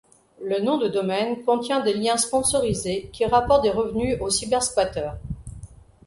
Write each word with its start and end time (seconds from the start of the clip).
Le 0.43 0.59
nom 0.59 0.79
de 0.79 0.87
domaine 0.87 1.43
contient 1.43 1.79
des 1.79 1.93
liens 1.93 2.17
sponsorisés 2.17 3.11
qui 3.13 3.23
rapportent 3.23 3.61
des 3.61 3.69
revenus 3.69 4.17
au 4.19 4.31
cybersquatteur. 4.31 5.15